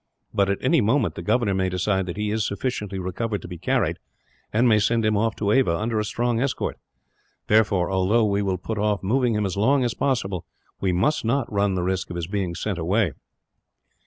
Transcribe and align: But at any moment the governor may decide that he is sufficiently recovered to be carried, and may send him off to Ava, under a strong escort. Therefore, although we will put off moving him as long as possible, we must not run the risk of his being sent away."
But 0.33 0.49
at 0.49 0.57
any 0.61 0.81
moment 0.81 1.13
the 1.13 1.21
governor 1.21 1.53
may 1.53 1.69
decide 1.69 2.07
that 2.07 2.17
he 2.17 2.31
is 2.31 2.43
sufficiently 2.47 2.97
recovered 2.97 3.43
to 3.43 3.47
be 3.47 3.59
carried, 3.59 3.97
and 4.51 4.67
may 4.67 4.79
send 4.79 5.05
him 5.05 5.15
off 5.15 5.35
to 5.35 5.51
Ava, 5.51 5.77
under 5.77 5.99
a 5.99 6.03
strong 6.03 6.41
escort. 6.41 6.79
Therefore, 7.45 7.91
although 7.91 8.25
we 8.25 8.41
will 8.41 8.57
put 8.57 8.79
off 8.79 9.03
moving 9.03 9.35
him 9.35 9.45
as 9.45 9.55
long 9.57 9.83
as 9.83 9.93
possible, 9.93 10.47
we 10.79 10.91
must 10.91 11.23
not 11.23 11.53
run 11.53 11.75
the 11.75 11.83
risk 11.83 12.09
of 12.09 12.15
his 12.15 12.25
being 12.25 12.55
sent 12.55 12.79
away." 12.79 13.13